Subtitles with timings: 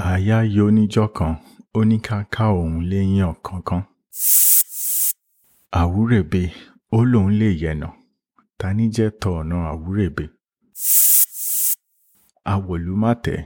[0.00, 1.34] àáyá yọ níjọ́ kan
[1.78, 3.82] ó ní ká ká òun léyìn ọ̀kánkán
[5.80, 6.42] àwúrèbe
[6.96, 7.88] ó lóun lè yẹnà.
[8.58, 10.24] Ta ní jẹ́ tọ̀ọ̀nà àwúrèbe?
[12.52, 13.38] Awòlúmọ̀tẹ́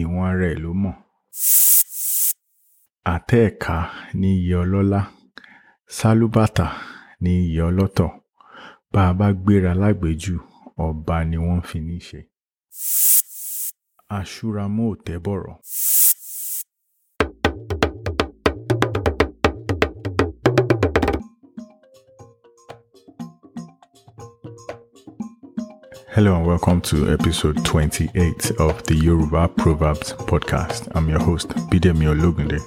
[0.00, 0.94] ìwọ̀n ara ẹ̀ ló mọ̀.
[3.14, 3.74] Àtẹ́ẹ̀ka
[4.20, 5.00] ní iye ọlọ́lá.
[5.96, 6.66] Sálúbàtà
[7.22, 8.10] ní iye ọlọ́tọ̀.
[8.92, 10.34] Bá a bá gbéra lágbèéjù
[10.84, 12.20] ọba ni wọ́n fi ní ṣe
[14.18, 15.54] aṣúramọ́ ò tẹ́ bọ̀rọ̀.
[26.14, 30.88] Hello and welcome to episode 28 of the Yoruba Proverbs podcast.
[30.96, 32.58] I'm your host, Bidemi Ologunde.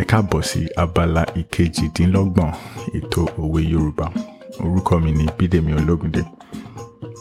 [0.00, 2.52] Ẹ káàbọ̀ sí abala ìkejìdínlọ́gbọ̀n
[2.98, 4.06] ètò òwe Yorùbá.
[4.62, 6.22] Orúkọ mi ni Bidemi Ologunde.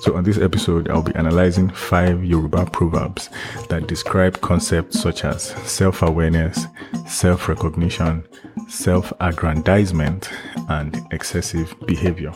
[0.02, 3.30] So on this episode, I'll be analyzing five Yoruba proverbs
[3.70, 6.66] that describe concepts such as self-awareness,
[7.08, 8.24] self-recognition,
[8.70, 10.30] self-aggrandizement,
[10.70, 12.34] and excessive behavior.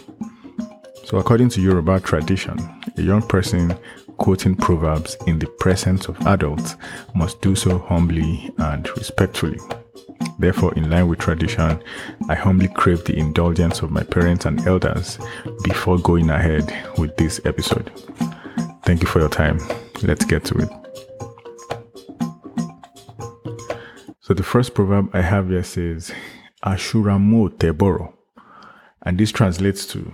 [1.05, 2.57] So, according to Yoruba tradition,
[2.97, 3.77] a young person
[4.17, 6.75] quoting proverbs in the presence of adults
[7.15, 9.59] must do so humbly and respectfully.
[10.39, 11.81] Therefore, in line with tradition,
[12.29, 15.19] I humbly crave the indulgence of my parents and elders
[15.63, 17.91] before going ahead with this episode.
[18.83, 19.59] Thank you for your time.
[20.03, 20.69] Let's get to it.
[24.19, 26.11] So, the first proverb I have here says,
[26.63, 28.13] Ashuramo Teboro.
[29.03, 30.11] And this translates to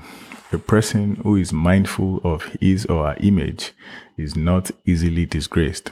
[0.51, 3.73] a person who is mindful of his or her image
[4.17, 5.91] is not easily disgraced.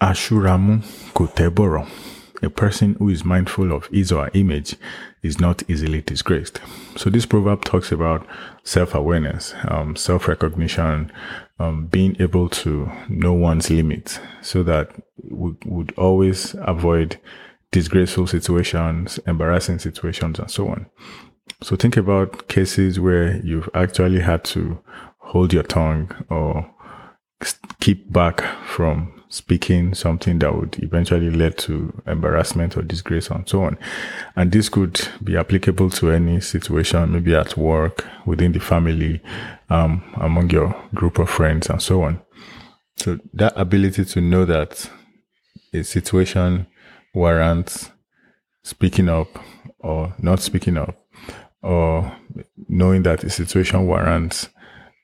[0.00, 1.86] Ashuramu Koteboro.
[2.42, 4.76] A person who is mindful of his or her image
[5.22, 6.60] is not easily disgraced.
[6.96, 8.26] So this proverb talks about
[8.64, 11.12] self-awareness, um, self-recognition,
[11.58, 14.90] um, being able to know one's limits so that
[15.22, 17.18] we would always avoid
[17.70, 20.86] disgraceful situations, embarrassing situations, and so on.
[21.62, 24.82] So think about cases where you've actually had to
[25.18, 26.70] hold your tongue or
[27.80, 33.62] keep back from speaking something that would eventually lead to embarrassment or disgrace and so
[33.62, 33.78] on.
[34.36, 39.22] And this could be applicable to any situation, maybe at work, within the family,
[39.70, 42.20] um, among your group of friends and so on.
[42.96, 44.90] So that ability to know that
[45.72, 46.66] a situation
[47.14, 47.90] warrants
[48.64, 49.28] speaking up
[49.78, 51.06] or not speaking up
[51.62, 52.14] or
[52.68, 54.48] knowing that a situation warrants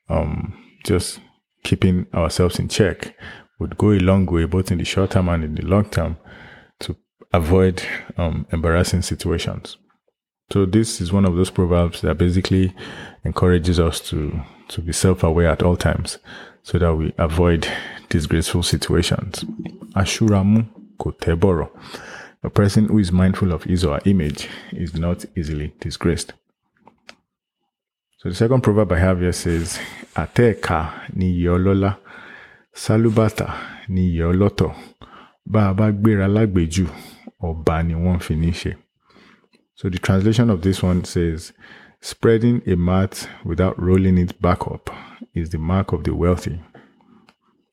[0.08, 1.20] um, just
[1.62, 3.14] keeping ourselves in check
[3.58, 6.16] would go a long way, both in the short term and in the long term,
[6.80, 6.96] to
[7.32, 7.82] avoid
[8.16, 9.76] um, embarrassing situations.
[10.52, 12.74] So this is one of those proverbs that basically
[13.24, 16.18] encourages us to to be self-aware at all times,
[16.62, 17.68] so that we avoid
[18.08, 19.44] disgraceful situations.
[19.94, 20.66] Ashuramu
[20.98, 21.70] koteboro.
[22.42, 26.32] A person who is mindful of his or her image is not easily disgraced.
[28.18, 29.78] So the second proverb I have here says,
[30.14, 31.98] Ateka ni yolola,
[32.76, 33.54] salubata
[33.88, 34.74] ni yoloto,
[35.46, 36.86] bá a bá gbéra lágbèjù,
[37.48, 38.72] ọba ni wọ́n fi ní ṣe.
[39.74, 41.52] So the translation of this one says,
[42.00, 44.90] spreading a mat without rolling it back up
[45.34, 46.60] is the mark of the wealthy.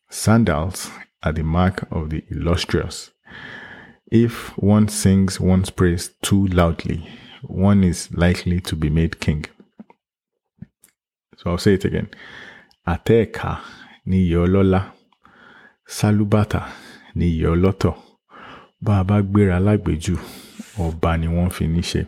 [0.10, 0.90] Sandals
[1.22, 3.12] are the mark of the illustrious.
[4.12, 7.08] If one sings one's praise too loudly,
[7.42, 9.46] one is likely to be made king.
[11.38, 12.10] So I'll say it again.
[12.88, 13.60] Ateka
[14.06, 14.92] ni yolola,
[15.86, 16.68] salubata
[17.16, 17.96] ni yoloto,
[18.82, 20.16] baba gbéra lágbèjù,
[20.86, 22.08] ọba ni wọ́n fi ní.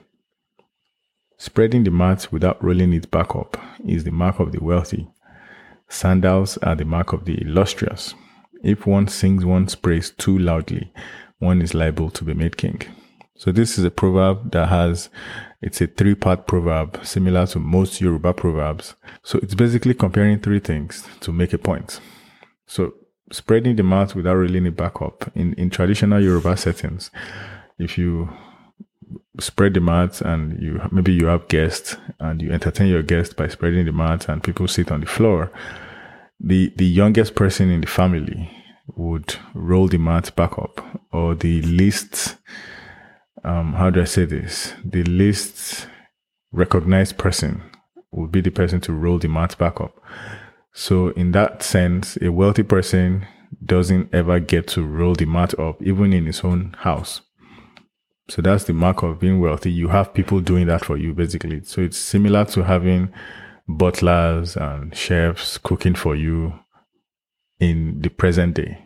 [1.37, 5.07] Spreading the mat without rolling it back up is the mark of the wealthy.
[5.89, 8.15] Sandals are the mark of the illustrious.
[8.63, 10.91] If one sings one's praise too loudly,
[11.39, 12.81] one is liable to be made king.
[13.37, 15.09] So this is a proverb that has
[15.61, 18.95] it's a three-part proverb similar to most Yoruba proverbs.
[19.23, 21.99] So it's basically comparing three things to make a point.
[22.67, 22.93] So
[23.31, 27.11] spreading the mat without rolling it back up in in traditional Yoruba settings,
[27.77, 28.29] if you
[29.39, 33.47] spread the mat and you maybe you have guests and you entertain your guests by
[33.47, 35.51] spreading the mat and people sit on the floor,
[36.39, 38.49] the the youngest person in the family
[38.95, 40.79] would roll the mat back up
[41.11, 42.37] or the least
[43.45, 44.73] um, how do I say this?
[44.83, 45.87] The least
[46.51, 47.61] recognized person
[48.11, 50.01] would be the person to roll the mat back up.
[50.73, 53.27] So, in that sense, a wealthy person
[53.63, 57.21] doesn't ever get to roll the mat up, even in his own house.
[58.29, 59.71] So, that's the mark of being wealthy.
[59.71, 61.63] You have people doing that for you, basically.
[61.63, 63.13] So, it's similar to having
[63.67, 66.59] butlers and chefs cooking for you
[67.59, 68.84] in the present day.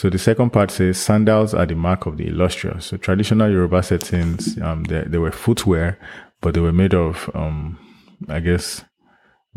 [0.00, 2.86] So the second part says sandals are the mark of the illustrious.
[2.86, 5.98] So traditional Yoruba settings, um, they, they were footwear,
[6.40, 7.78] but they were made of, um,
[8.26, 8.82] I guess,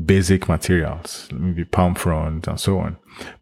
[0.06, 2.98] basic materials, maybe palm fronds and so on.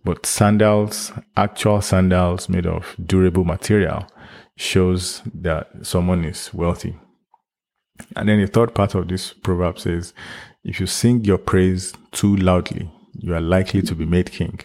[0.06, 4.06] But sandals, actual sandals made of durable material,
[4.56, 6.96] shows that someone is wealthy.
[8.16, 10.14] And then the third part of this proverb says,
[10.64, 14.60] if you sing your praise too loudly, you are likely to be made king.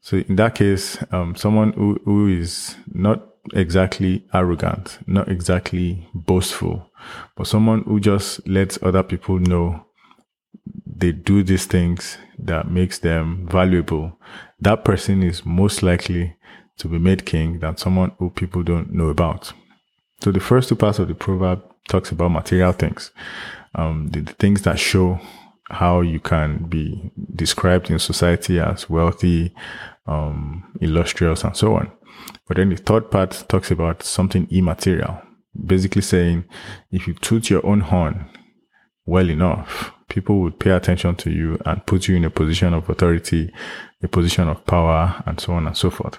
[0.00, 6.90] So in that case, um, someone who, who is not exactly arrogant, not exactly boastful,
[7.36, 9.86] but someone who just lets other people know
[10.86, 14.18] they do these things that makes them valuable,
[14.60, 16.36] that person is most likely
[16.78, 19.52] to be made king than someone who people don't know about.
[20.22, 23.10] So the first two parts of the proverb talks about material things,
[23.74, 25.20] um, the, the things that show
[25.70, 29.54] how you can be described in society as wealthy,
[30.06, 31.90] um, illustrious, and so on.
[32.46, 35.22] But then the third part talks about something immaterial,
[35.66, 36.44] basically saying
[36.90, 38.28] if you toot your own horn
[39.06, 42.88] well enough, people would pay attention to you and put you in a position of
[42.88, 43.52] authority,
[44.02, 46.18] a position of power, and so on and so forth.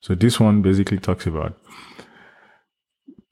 [0.00, 1.58] So this one basically talks about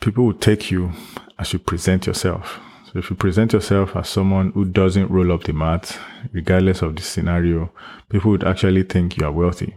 [0.00, 0.92] people will take you
[1.38, 2.60] as you present yourself.
[2.92, 5.98] So if you present yourself as someone who doesn't roll up the mat,
[6.30, 7.72] regardless of the scenario,
[8.10, 9.74] people would actually think you are wealthy,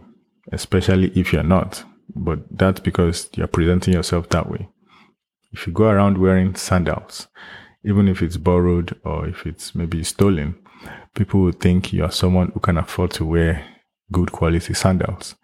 [0.52, 1.82] especially if you're not.
[2.14, 4.68] But that's because you're presenting yourself that way.
[5.50, 7.28] If you go around wearing sandals,
[7.82, 10.56] even if it's borrowed or if it's maybe stolen,
[11.14, 13.66] people would think you are someone who can afford to wear
[14.12, 15.36] good quality sandals.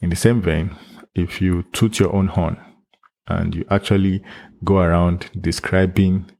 [0.00, 0.76] In the same vein,
[1.16, 2.58] if you toot your own horn
[3.26, 4.22] and you actually
[4.62, 6.30] go around describing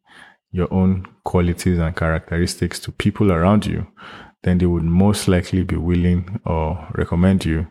[0.50, 3.86] your own qualities and characteristics to people around you,
[4.42, 7.66] then they would most likely be willing or recommend you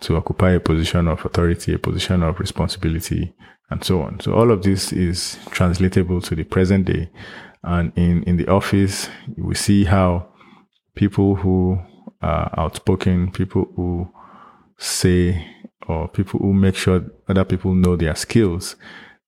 [0.00, 3.34] to occupy a position of authority, a position of responsibility,
[3.70, 4.20] and so on.
[4.20, 7.10] So all of this is translatable to the present day.
[7.62, 10.28] And in, in the office, we see how
[10.94, 11.78] people who
[12.22, 14.08] are outspoken, people who
[14.78, 15.46] say,
[15.88, 18.76] or people who make sure other people know their skills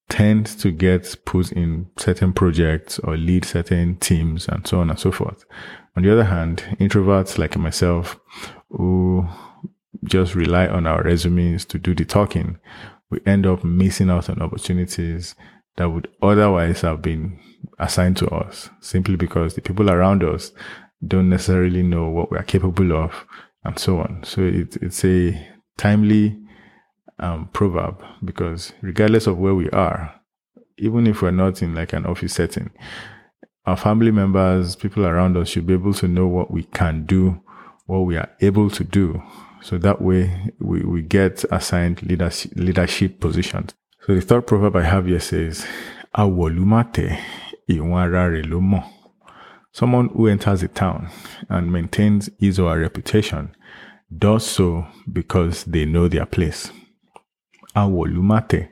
[0.09, 4.99] tend to get put in certain projects or lead certain teams and so on and
[4.99, 5.45] so forth.
[5.97, 8.19] On the other hand, introverts like myself
[8.71, 9.27] who
[10.05, 12.59] just rely on our resumes to do the talking,
[13.11, 15.35] we end up missing out on opportunities
[15.77, 17.39] that would otherwise have been
[17.79, 20.53] assigned to us simply because the people around us
[21.07, 23.25] don't necessarily know what we are capable of
[23.65, 24.23] and so on.
[24.25, 26.39] So it, it's a timely
[27.19, 30.15] um, proverb because regardless of where we are,
[30.77, 32.71] even if we're not in like an office setting,
[33.67, 37.43] our family members, people around us should be able to know what we can do,
[37.87, 39.23] what we are able to do.
[39.61, 43.75] So that way we, we get assigned leadership, leadership positions.
[44.07, 45.67] So the third proverb I have here says,
[46.17, 47.21] Awolumate.
[49.73, 51.11] Someone who enters a town
[51.51, 53.55] and maintains his or her reputation
[54.17, 56.73] does so because they know their place.
[57.79, 58.71] Awolumate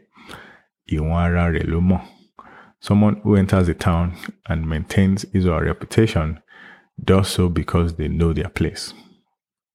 [0.90, 2.06] lomo.
[2.80, 4.16] Someone who enters a town
[4.46, 6.40] and maintains his or her reputation
[7.02, 8.94] does so because they know their place.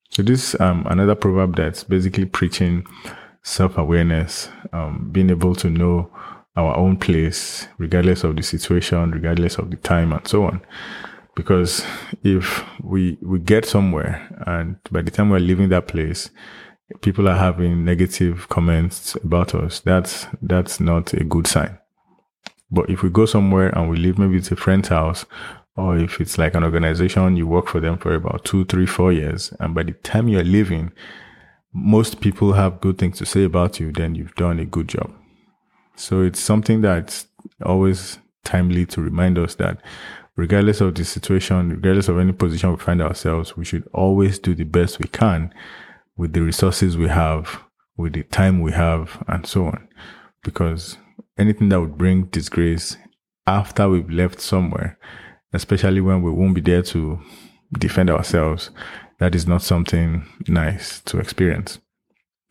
[0.10, 2.86] So this um another proverb that's basically preaching
[3.44, 6.12] self-awareness, um, being able to know
[6.56, 10.62] our own place, regardless of the situation, regardless of the time, and so on.
[11.36, 11.86] Because
[12.24, 16.30] if we we get somewhere, and by the time we're leaving that place,
[17.02, 21.78] people are having negative comments about us, that's that's not a good sign.
[22.70, 25.26] But if we go somewhere and we leave, maybe it's a friend's house,
[25.76, 29.12] or if it's like an organization, you work for them for about two, three, four
[29.12, 30.92] years, and by the time you're leaving,
[31.74, 35.14] most people have good things to say about you, then you've done a good job.
[35.96, 37.28] So it's something that's
[37.66, 39.82] always timely to remind us that
[40.36, 44.56] regardless of the situation, regardless of any position we find ourselves, we should always do
[44.56, 45.54] the best we can
[46.16, 47.62] with the resources we have,
[47.98, 49.88] with the time we have, and so on.
[50.44, 50.98] Because
[51.38, 52.98] anything that would bring disgrace
[53.48, 54.98] after we've left somewhere,
[55.54, 57.20] especially when we won't be there to
[57.78, 58.70] defend ourselves,
[59.20, 61.80] that is not something nice to experience.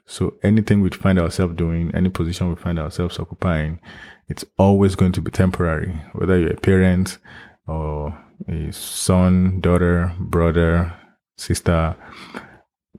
[0.07, 3.81] So anything we find ourselves doing, any position we find ourselves occupying,
[4.29, 7.19] it's always going to be temporary, whether you're a parent
[7.67, 8.17] or
[8.49, 10.93] a son, daughter, brother,
[11.37, 11.97] sister,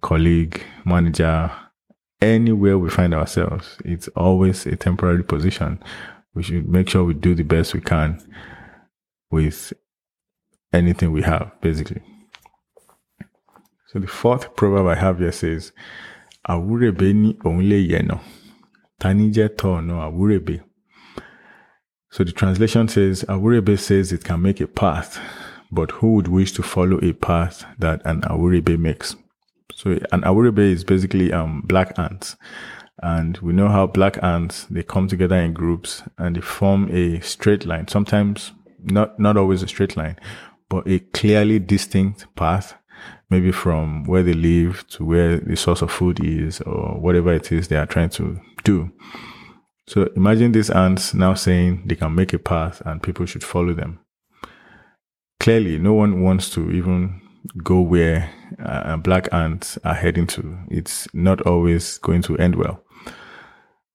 [0.01, 1.51] colleague, manager,
[2.21, 5.83] anywhere we find ourselves, it's always a temporary position.
[6.33, 8.19] We should make sure we do the best we can
[9.29, 9.73] with
[10.71, 12.01] anything we have, basically.
[13.87, 15.73] So the fourth proverb I have here says,
[16.47, 17.89] àwúrèbe ní òun yeno.
[17.91, 18.19] yẹ̀nà
[18.99, 20.61] tani jẹ́ tọ̀ọ̀nà àwúrèbe.
[22.11, 25.17] So the translation says Awurebe says it can make a path,
[25.71, 29.15] but who would wish to follow a path that an Awurebe makes?
[29.81, 32.35] So an Awurebe is basically um black ants.
[33.01, 37.19] And we know how black ants they come together in groups and they form a
[37.21, 37.87] straight line.
[37.87, 38.51] Sometimes
[38.83, 40.19] not not always a straight line,
[40.69, 42.75] but a clearly distinct path,
[43.31, 47.51] maybe from where they live to where the source of food is or whatever it
[47.51, 48.91] is they are trying to do.
[49.87, 53.73] So imagine these ants now saying they can make a path and people should follow
[53.73, 53.99] them.
[55.39, 57.19] Clearly, no one wants to even
[57.63, 58.31] go where
[58.63, 60.59] uh, black ants are heading to.
[60.69, 62.83] It's not always going to end well.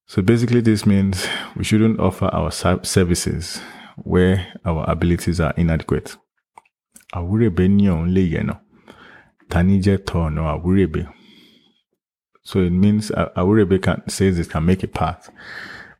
[0.05, 3.61] So basically, this means we shouldn't offer our services
[3.97, 6.17] where our abilities are inadequate.
[7.13, 8.59] Only yeno.
[12.43, 15.29] So it means Awurebe can says it can make a path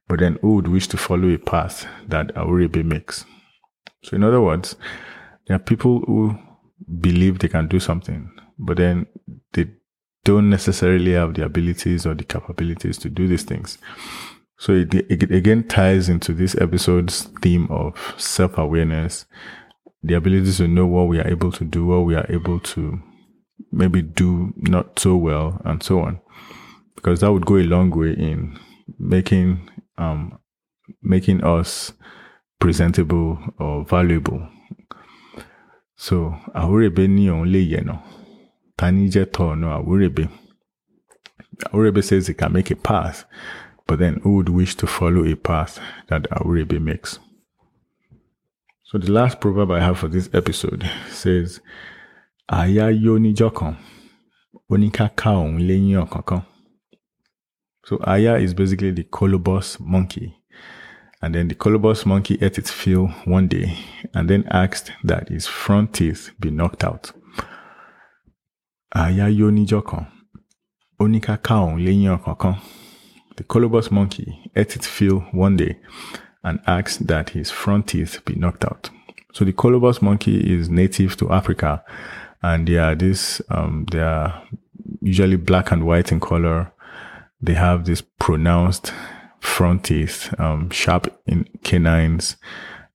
[0.08, 3.26] but then who would wish to follow a path that Awurebe makes?
[4.04, 4.76] So, in other words,
[5.48, 6.38] there are people who
[7.00, 9.08] believe they can do something, but then
[9.54, 9.68] they
[10.24, 13.78] don't necessarily have the abilities or the capabilities to do these things.
[14.60, 19.26] So, it, it again ties into this episode's theme of self awareness,
[20.02, 23.00] the ability to know what we are able to do, what we are able to
[23.72, 26.20] maybe do not so well, and so on.
[26.96, 28.60] Because that would go a long way in
[28.98, 30.40] making um,
[31.02, 31.94] making us
[32.60, 34.48] presentable or valuable.
[35.98, 37.96] So, Awurebe ni òun lè yẹ̀nà.
[38.78, 40.30] Tani jẹ́ tọ̀ọ̀nà Awurebe.
[41.72, 43.26] Awurebe says he can make a path,
[43.88, 47.20] but then who would wish to follow a path that Awurebe makes?
[48.84, 51.60] So the last proverb I have for this episode says,
[52.48, 52.86] Aya
[54.70, 56.46] oníká ká òun léyìn ọ̀kánkán.
[57.86, 60.37] So Aya is basically the colobus monkey.
[61.22, 63.78] And then the colobus monkey ate its fill one day
[64.14, 67.12] and then asked that his front teeth be knocked out.
[68.94, 69.30] Aya.
[71.00, 72.60] Onika kaon leyin kankan.
[73.36, 75.80] The colobus monkey ate its fill one day
[76.44, 78.90] and asked that his front teeth be knocked out.
[79.34, 81.84] So the colobus monkey is native to Africa
[82.42, 84.44] and they are this, um, they are
[85.02, 86.72] usually black and white in color
[87.42, 88.94] they have this pronounced
[89.40, 92.38] front teeth, um, sharp in canines,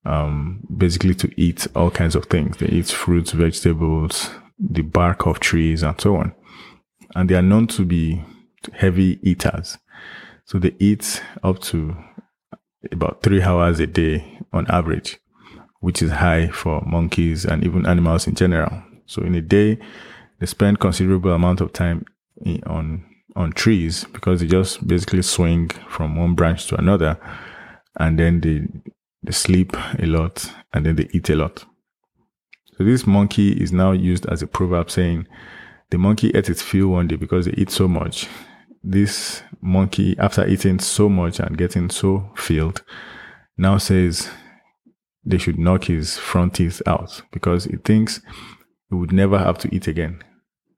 [0.05, 2.57] um, basically to eat all kinds of things.
[2.57, 6.35] They eat fruits, vegetables, the bark of trees, and so on.
[7.15, 8.25] And they are known to be
[8.75, 9.79] heavy eaters.
[10.45, 11.97] So they eat up to
[12.91, 15.19] about three hours a day on average,
[15.81, 18.83] which is high for monkeys and even animals in general.
[19.07, 19.79] So in a day,
[20.41, 22.05] they spend considerable amount of time
[22.67, 27.19] on on trees because they just basically swing from one branch to another
[27.99, 28.67] and then they
[29.23, 31.65] they sleep a lot and then they eat a lot.
[32.77, 35.27] So this monkey is now used as a proverb saying
[35.91, 38.27] the monkey ate its fill one day because they eat so much.
[38.83, 42.83] This monkey, after eating so much and getting so filled,
[43.57, 44.29] now says
[45.25, 48.21] they should knock his front teeth out because he thinks
[48.89, 50.25] he would never have to eat again.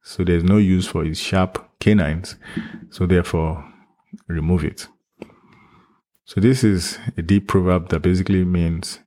[0.04, 2.36] So there's no use for his sharp canines.
[2.90, 3.64] So therefore,
[4.28, 4.86] remove it.
[6.26, 9.00] So this is a deep proverb that basically means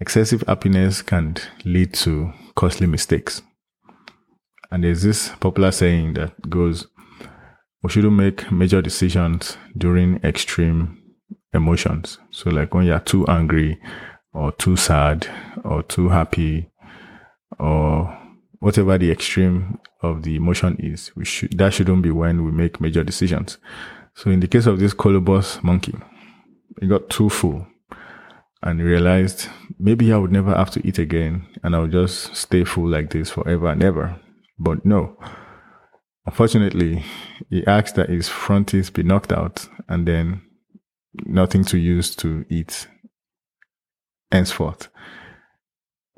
[0.00, 3.42] excessive happiness can lead to costly mistakes.
[4.70, 6.88] And there's this popular saying that goes,
[7.82, 11.02] we shouldn't make major decisions during extreme
[11.54, 12.18] emotions.
[12.30, 13.80] So like when you're too angry
[14.34, 15.26] or too sad
[15.64, 16.70] or too happy
[17.58, 18.18] or
[18.58, 22.80] whatever the extreme of the emotion is, we should that shouldn't be when we make
[22.80, 23.58] major decisions.
[24.14, 25.94] So in the case of this colobus monkey,
[26.80, 27.66] he got too full
[28.62, 32.64] and realized maybe I would never have to eat again and I would just stay
[32.64, 34.20] full like this forever and ever.
[34.58, 35.18] But no.
[36.26, 37.04] Unfortunately,
[37.50, 40.42] he asked that his front teeth be knocked out and then
[41.26, 42.86] nothing to use to eat
[44.32, 44.88] henceforth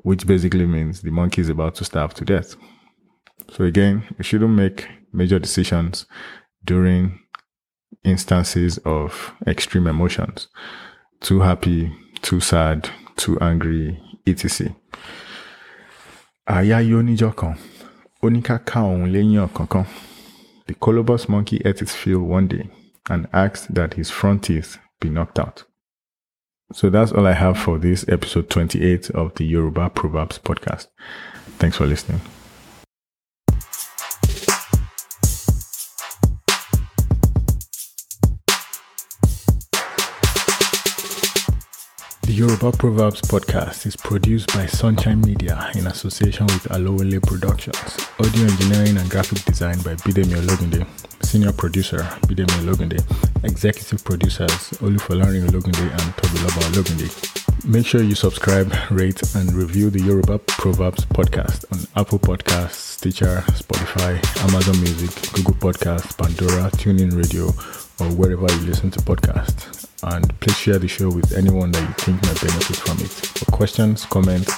[0.07, 2.55] which basically means the monkey is about to starve to death.
[3.57, 6.05] So again, we shouldn't make major decisions
[6.63, 7.19] during
[8.03, 10.47] instances of extreme emotions.
[11.21, 14.75] Too happy, too sad, too angry, etc.
[16.47, 17.57] Àyà yó níjọ́ kan,
[18.21, 19.85] ó ká.
[20.67, 22.69] The colobus monkey ate its fill one day
[23.09, 25.63] and asked that his front teeth be knocked out.
[26.73, 30.87] So that's all I have for this episode 28 of the Yoruba Proverbs podcast.
[31.57, 32.21] Thanks for listening.
[42.37, 47.97] Yoruba Proverbs podcast is produced by Sunshine Media in association with Alowele Productions.
[48.19, 50.85] Audio engineering and graphic design by Bidemi Ologunde.
[51.25, 52.99] Senior producer Bidemi Ologunde.
[53.43, 57.65] Executive producers Olufolarin Ologunde and Tobiloba Ologunde.
[57.67, 63.43] Make sure you subscribe, rate, and review the Yoruba Proverbs podcast on Apple Podcasts, Stitcher,
[63.47, 64.13] Spotify,
[64.47, 67.45] Amazon Music, Google Podcasts, Pandora, TuneIn Radio,
[67.99, 71.93] or wherever you listen to podcasts and please share the show with anyone that you
[71.95, 73.09] think might benefit from it.
[73.09, 74.51] For questions, comments,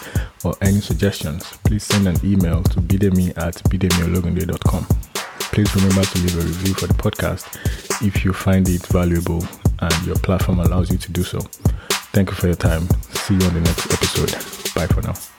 [0.44, 4.86] or any suggestions, please send an email to bidemi at bidemiologunde.com.
[5.52, 7.46] Please remember to leave a review for the podcast
[8.06, 9.44] if you find it valuable
[9.80, 11.40] and your platform allows you to do so.
[12.12, 12.88] Thank you for your time.
[13.12, 14.32] See you on the next episode.
[14.76, 15.39] Bye for now.